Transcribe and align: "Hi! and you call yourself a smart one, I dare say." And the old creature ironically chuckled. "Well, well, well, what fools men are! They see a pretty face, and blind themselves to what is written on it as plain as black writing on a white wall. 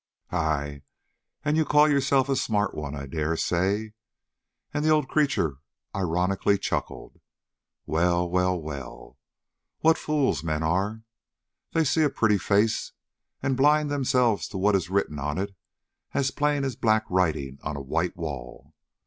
"Hi! 0.31 0.81
and 1.45 1.55
you 1.55 1.63
call 1.63 1.87
yourself 1.87 2.27
a 2.27 2.35
smart 2.35 2.73
one, 2.73 2.95
I 2.95 3.05
dare 3.05 3.37
say." 3.37 3.93
And 4.73 4.83
the 4.83 4.89
old 4.89 5.07
creature 5.07 5.59
ironically 5.95 6.57
chuckled. 6.57 7.19
"Well, 7.85 8.27
well, 8.27 8.59
well, 8.59 9.19
what 9.81 9.99
fools 9.99 10.43
men 10.43 10.63
are! 10.63 11.03
They 11.73 11.83
see 11.83 12.01
a 12.01 12.09
pretty 12.09 12.39
face, 12.39 12.93
and 13.43 13.55
blind 13.55 13.91
themselves 13.91 14.47
to 14.47 14.57
what 14.57 14.75
is 14.75 14.89
written 14.89 15.19
on 15.19 15.37
it 15.37 15.53
as 16.15 16.31
plain 16.31 16.63
as 16.63 16.75
black 16.75 17.03
writing 17.07 17.59
on 17.61 17.77
a 17.77 17.79
white 17.81 18.17
wall. 18.17 18.73